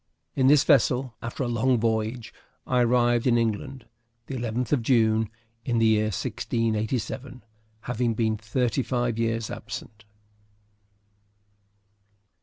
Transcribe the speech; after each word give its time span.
In 0.35 0.47
this 0.47 0.63
vessel, 0.63 1.13
after 1.21 1.43
a 1.43 1.47
long 1.47 1.79
voyage, 1.79 2.33
I 2.65 2.81
arrived 2.81 3.27
in 3.27 3.37
England 3.37 3.85
the 4.25 4.33
11th 4.33 4.71
of 4.71 4.81
June, 4.81 5.29
in 5.63 5.77
the 5.77 5.85
year 5.85 6.05
1687, 6.05 7.43
having 7.81 8.15
been 8.15 8.35
thirty 8.35 8.81
five 8.81 9.19
years 9.19 9.51
absent. 9.51 10.05